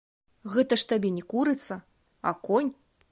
[0.53, 1.77] Гэта ж табе не курыца,
[2.31, 2.73] а конь.